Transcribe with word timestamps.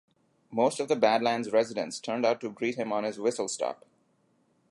Most 0.49 0.79
of 0.79 0.87
the 0.87 0.95
Badlands' 0.95 1.51
residents 1.51 1.99
turned 1.99 2.25
out 2.25 2.41
to 2.41 2.49
greet 2.49 2.73
him 2.73 2.91
on 2.91 3.03
his 3.03 3.19
whistle 3.19 3.47
stop. 3.47 3.85